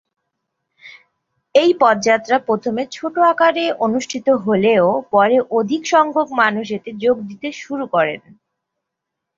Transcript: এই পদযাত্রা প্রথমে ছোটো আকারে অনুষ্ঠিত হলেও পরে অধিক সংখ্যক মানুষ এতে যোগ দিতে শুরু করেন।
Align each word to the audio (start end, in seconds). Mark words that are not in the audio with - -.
এই 1.55 1.71
পদযাত্রা 1.79 2.37
প্রথমে 2.39 2.83
ছোটো 2.91 3.19
আকারে 3.23 3.65
অনুষ্ঠিত 3.79 4.27
হলেও 4.45 4.85
পরে 5.11 5.37
অধিক 5.51 5.81
সংখ্যক 5.85 6.27
মানুষ 6.41 6.65
এতে 6.71 6.91
যোগ 7.03 7.17
দিতে 7.29 7.47
শুরু 7.61 7.85
করেন। 7.87 8.21